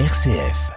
[0.00, 0.72] RCF.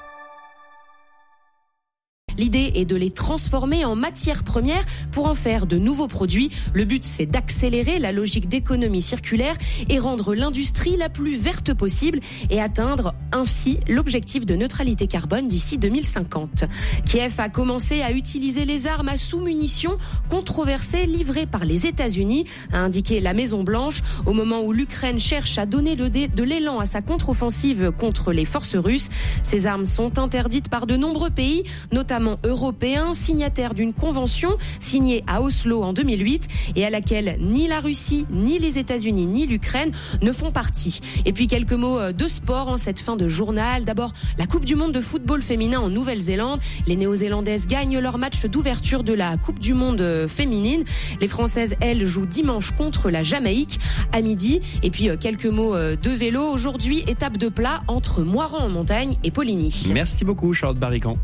[2.37, 6.51] L'idée est de les transformer en matières premières pour en faire de nouveaux produits.
[6.75, 9.55] Le but, c'est d'accélérer la logique d'économie circulaire
[9.89, 12.19] et rendre l'industrie la plus verte possible
[12.51, 16.65] et atteindre ainsi l'objectif de neutralité carbone d'ici 2050.
[17.05, 19.97] Kiev a commencé à utiliser les armes à sous-munitions
[20.29, 25.57] controversées livrées par les États-Unis, a indiqué la Maison Blanche, au moment où l'Ukraine cherche
[25.57, 29.09] à donner de l'élan à sa contre-offensive contre les forces russes.
[29.43, 35.41] Ces armes sont interdites par de nombreux pays, notamment européen, signataire d'une convention signée à
[35.41, 39.91] Oslo en 2008 et à laquelle ni la Russie, ni les États-Unis, ni l'Ukraine
[40.21, 41.01] ne font partie.
[41.25, 43.83] Et puis quelques mots euh, de sport en cette fin de journal.
[43.85, 46.59] D'abord, la Coupe du monde de football féminin en Nouvelle-Zélande.
[46.87, 50.83] Les Néo-Zélandaises gagnent leur match d'ouverture de la Coupe du monde euh, féminine.
[51.19, 53.79] Les Françaises, elles, jouent dimanche contre la Jamaïque
[54.11, 54.61] à midi.
[54.83, 56.43] Et puis euh, quelques mots de vélo.
[56.43, 59.91] Aujourd'hui, étape de plat entre Moiran en montagne et Poligny.
[59.93, 61.17] Merci beaucoup, Charlotte Barrican.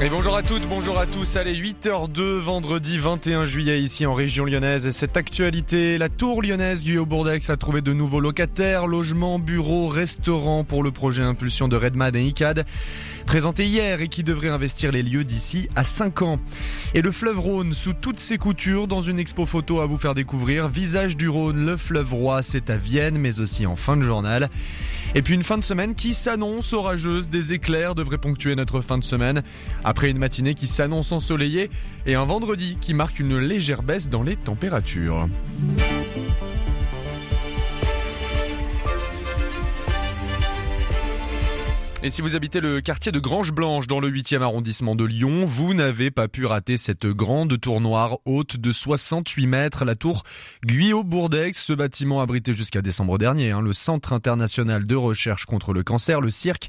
[0.00, 1.34] Et bonjour à toutes, bonjour à tous.
[1.34, 4.86] Allez, 8h02, vendredi 21 juillet ici en région lyonnaise.
[4.86, 9.88] Et cette actualité, la tour lyonnaise du Haut-Bourdex a trouvé de nouveaux locataires, logements, bureaux,
[9.88, 12.64] restaurants pour le projet Impulsion de Redmad et ICAD,
[13.26, 16.38] présenté hier et qui devrait investir les lieux d'ici à 5 ans.
[16.94, 20.14] Et le fleuve Rhône sous toutes ses coutures dans une expo photo à vous faire
[20.14, 20.68] découvrir.
[20.68, 24.48] Visage du Rhône, le fleuve roi, c'est à Vienne, mais aussi en fin de journal.
[25.14, 28.98] Et puis une fin de semaine qui s'annonce orageuse, des éclairs devraient ponctuer notre fin
[28.98, 29.42] de semaine.
[29.88, 31.70] Après une matinée qui s'annonce ensoleillée
[32.04, 35.26] et un vendredi qui marque une légère baisse dans les températures.
[42.00, 45.44] Et si vous habitez le quartier de Grange Blanche dans le 8e arrondissement de Lyon,
[45.44, 50.22] vous n'avez pas pu rater cette grande tour noire haute de 68 mètres, la tour
[50.64, 51.60] Guyot-Bourdex.
[51.60, 56.20] Ce bâtiment abritait jusqu'à décembre dernier hein, le Centre international de recherche contre le cancer,
[56.20, 56.68] le CIRC,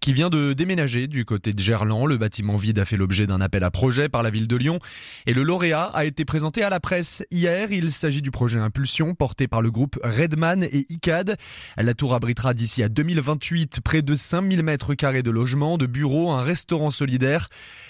[0.00, 2.06] qui vient de déménager du côté de Gerland.
[2.06, 4.78] Le bâtiment vide a fait l'objet d'un appel à projet par la ville de Lyon
[5.26, 7.70] et le lauréat a été présenté à la presse hier.
[7.70, 11.36] Il s'agit du projet Impulsion porté par le groupe Redman et ICAD.
[11.76, 15.86] La tour abritera d'ici à 2028 près de 5000 mètres mètres carrés de logement, de
[15.86, 17.48] bureaux, un restaurant solidaire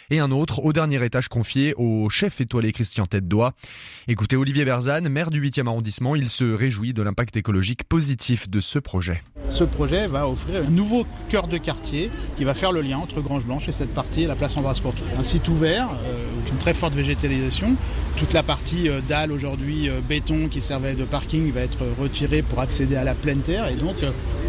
[0.09, 3.25] et un autre au dernier étage confié au chef étoilé Christian Tête.
[4.09, 8.61] Écoutez Olivier Berzane, maire du 8e arrondissement, il se réjouit de l'impact écologique positif de
[8.61, 9.23] ce projet.
[9.51, 13.21] Ce projet va offrir un nouveau cœur de quartier qui va faire le lien entre
[13.21, 15.07] Grange Blanche et cette partie, la place Ambroise Courtois.
[15.19, 17.75] Un site ouvert, euh, une très forte végétalisation.
[18.17, 22.43] Toute la partie euh, dalle aujourd'hui euh, béton qui servait de parking va être retirée
[22.43, 23.97] pour accéder à la pleine terre et donc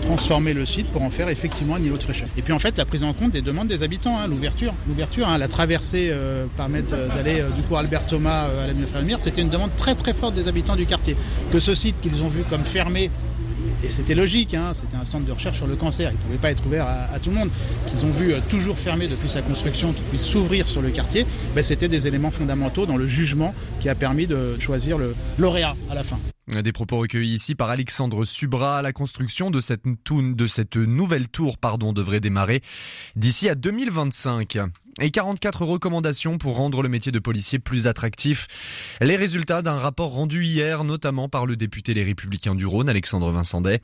[0.04, 2.28] transformer le site pour en faire effectivement un îlot de fraîcheur.
[2.38, 5.28] Et puis en fait la prise en compte des demandes des habitants, hein, l'ouverture, l'ouverture,
[5.28, 6.46] hein, la traversée euh,
[7.16, 10.48] d'aller du coup Albert Thomas à la Lumière c'était une demande très très forte des
[10.48, 11.16] habitants du quartier.
[11.52, 13.10] Que ce site qu'ils ont vu comme fermé
[13.84, 16.38] et c'était logique, hein, c'était un centre de recherche sur le cancer, il ne pouvait
[16.38, 17.50] pas être ouvert à, tout le monde,
[17.90, 21.26] qu'ils ont vu toujours fermé depuis sa construction, qu'il puisse s'ouvrir sur le quartier,
[21.56, 25.76] ben, c'était des éléments fondamentaux dans le jugement qui a permis de choisir le lauréat
[25.90, 26.18] à la fin.
[26.48, 28.82] Des propos recueillis ici par Alexandre Subra.
[28.82, 32.62] La construction de cette, de cette nouvelle tour pardon, devrait démarrer
[33.16, 34.58] d'ici à 2025
[35.00, 38.48] et 44 recommandations pour rendre le métier de policier plus attractif.
[39.00, 43.32] Les résultats d'un rapport rendu hier, notamment par le député Les Républicains du Rhône, Alexandre
[43.32, 43.82] Vincendet.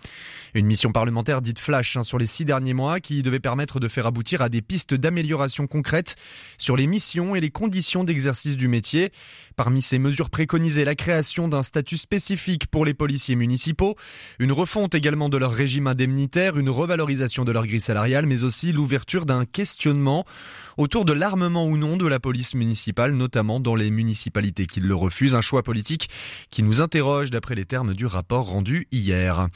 [0.54, 3.88] Une mission parlementaire dite flash hein, sur les six derniers mois qui devait permettre de
[3.88, 6.16] faire aboutir à des pistes d'amélioration concrètes
[6.58, 9.12] sur les missions et les conditions d'exercice du métier.
[9.56, 13.96] Parmi ces mesures préconisées, la création d'un statut spécifique pour les policiers municipaux,
[14.40, 18.72] une refonte également de leur régime indemnitaire, une revalorisation de leur grille salariale, mais aussi
[18.72, 20.26] l'ouverture d'un questionnement
[20.78, 24.96] autour de l'armement ou non de la police municipale, notamment dans les municipalités qui le
[24.96, 25.36] refusent.
[25.36, 26.10] Un choix politique
[26.50, 29.48] qui nous interroge d'après les termes du rapport rendu hier.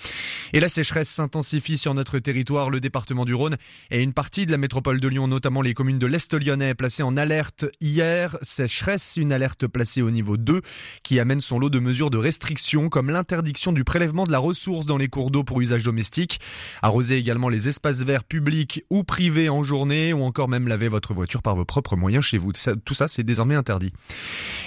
[0.53, 3.57] Et la sécheresse s'intensifie sur notre territoire, le département du Rhône
[3.89, 7.03] et une partie de la métropole de Lyon, notamment les communes de l'Est lyonnais, placées
[7.03, 8.37] en alerte hier.
[8.41, 10.61] Sécheresse, une alerte placée au niveau 2
[11.03, 14.85] qui amène son lot de mesures de restriction comme l'interdiction du prélèvement de la ressource
[14.85, 16.39] dans les cours d'eau pour usage domestique,
[16.81, 21.13] arroser également les espaces verts publics ou privés en journée ou encore même laver votre
[21.13, 22.51] voiture par vos propres moyens chez vous.
[22.83, 23.93] Tout ça, c'est désormais interdit.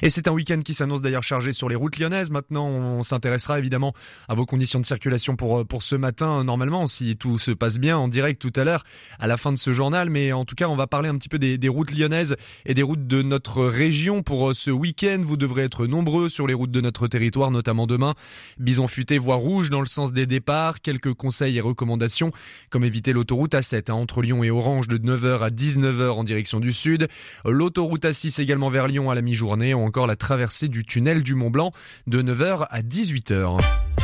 [0.03, 2.31] Et c'est un week-end qui s'annonce d'ailleurs chargé sur les routes lyonnaises.
[2.31, 3.93] Maintenant, on s'intéressera évidemment
[4.29, 7.99] à vos conditions de circulation pour, pour ce matin, normalement, si tout se passe bien
[7.99, 8.85] en direct tout à l'heure,
[9.19, 10.09] à la fin de ce journal.
[10.09, 12.75] Mais en tout cas, on va parler un petit peu des, des routes lyonnaises et
[12.75, 15.21] des routes de notre région pour euh, ce week-end.
[15.23, 18.15] Vous devrez être nombreux sur les routes de notre territoire, notamment demain.
[18.59, 20.81] Bison futé, voie rouge dans le sens des départs.
[20.81, 22.33] Quelques conseils et recommandations,
[22.71, 26.54] comme éviter l'autoroute A7 hein, entre Lyon et Orange de 9h à 19h en direction
[26.61, 27.09] du sud,
[27.45, 31.35] l'autoroute A6 également vers Lyon à la mi-journée ou encore la traversée du tunnel du
[31.35, 31.73] Mont Blanc
[32.07, 34.04] de 9h à 18h.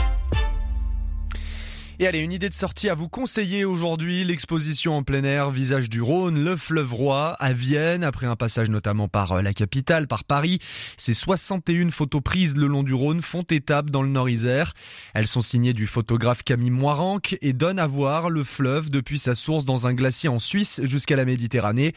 [2.03, 5.91] Et allez, une idée de sortie à vous conseiller aujourd'hui, l'exposition en plein air Visage
[5.91, 10.09] du Rhône, le fleuve roi à Vienne, après un passage notamment par euh, la capitale,
[10.09, 10.61] par Paris.
[10.97, 14.73] Ces 61 photos prises le long du Rhône font étape dans le Nord-Isère.
[15.13, 19.35] Elles sont signées du photographe Camille Moiranc et donnent à voir le fleuve depuis sa
[19.35, 21.93] source dans un glacier en Suisse jusqu'à la Méditerranée.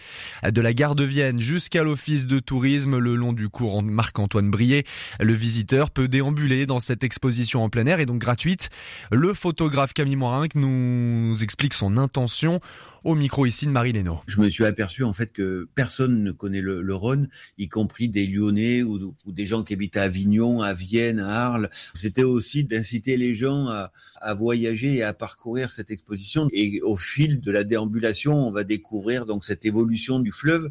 [0.45, 4.83] De la gare de Vienne jusqu'à l'office de tourisme le long du cours Marc-Antoine Brier,
[5.21, 8.69] le visiteur peut déambuler dans cette exposition en plein air et donc gratuite.
[9.09, 12.59] Le photographe Camille Morin nous explique son intention
[13.03, 14.19] au micro ici de Marie Lénaud.
[14.27, 18.27] Je me suis aperçu en fait que personne ne connaît le, Rhône, y compris des
[18.27, 21.69] Lyonnais ou, des gens qui habitent à Avignon, à Vienne, à Arles.
[21.93, 23.91] C'était aussi d'inciter les gens à,
[24.21, 26.47] à, voyager et à parcourir cette exposition.
[26.53, 30.69] Et au fil de la déambulation, on va découvrir donc cette évolution du fleuve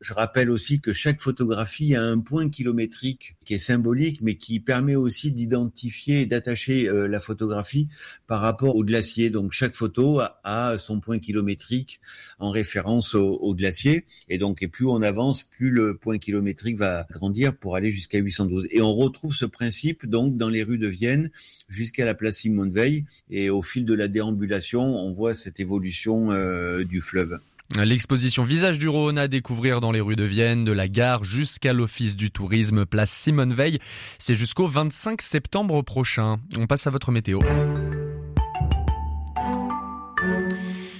[0.00, 4.60] je rappelle aussi que chaque photographie a un point kilométrique qui est symbolique, mais qui
[4.60, 7.88] permet aussi d'identifier et d'attacher euh, la photographie
[8.26, 9.30] par rapport au glacier.
[9.30, 12.00] Donc chaque photo a, son point kilométrique
[12.38, 14.04] en référence au, glacier.
[14.28, 18.18] Et donc, et plus on avance, plus le point kilométrique va grandir pour aller jusqu'à
[18.18, 18.68] 812.
[18.70, 21.30] Et on retrouve ce principe donc dans les rues de Vienne
[21.68, 23.04] jusqu'à la place Simone Veil.
[23.30, 27.38] Et au fil de la déambulation, on voit cette évolution euh, du fleuve.
[27.74, 31.72] L'exposition Visage du Rhône à découvrir dans les rues de Vienne, de la gare jusqu'à
[31.72, 33.80] l'office du tourisme, place Simone Veil.
[34.18, 36.38] C'est jusqu'au 25 septembre prochain.
[36.56, 37.40] On passe à votre météo.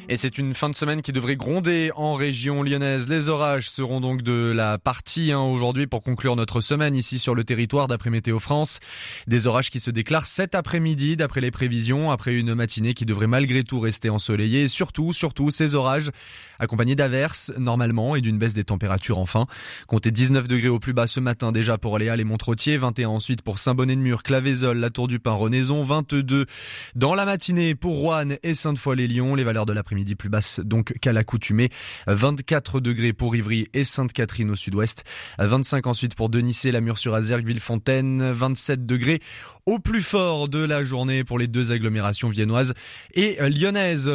[0.08, 3.08] Et c'est une fin de semaine qui devrait gronder en région lyonnaise.
[3.08, 7.34] Les orages seront donc de la partie hein, aujourd'hui pour conclure notre semaine ici sur
[7.34, 8.78] le territoire d'après Météo France.
[9.26, 13.26] Des orages qui se déclarent cet après-midi d'après les prévisions, après une matinée qui devrait
[13.26, 14.62] malgré tout rester ensoleillée.
[14.62, 16.12] Et surtout, surtout, ces orages
[16.60, 19.46] accompagnés d'averses normalement et d'une baisse des températures enfin.
[19.88, 23.42] Comptez 19 degrés au plus bas ce matin déjà pour Léal et Montretier, 21 ensuite
[23.42, 26.46] pour Saint-Bonnet-de-Mur, Clavézol, la Tour du Pin, Renaison, 22
[26.94, 29.34] dans la matinée pour Rouen et Sainte-Foy-les-Lyons.
[29.34, 31.70] Les valeurs de l'après midi plus basse donc qu'à l'accoutumée.
[32.06, 35.04] 24 degrés pour Ivry et Sainte-Catherine au sud-ouest.
[35.38, 38.30] 25 ensuite pour Denissé, la Mur-sur-Azergue, Villefontaine.
[38.32, 39.20] 27 degrés
[39.66, 42.74] au plus fort de la journée pour les deux agglomérations viennoises
[43.14, 44.08] et lyonnaises.